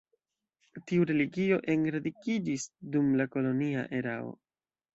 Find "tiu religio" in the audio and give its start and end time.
0.91-1.59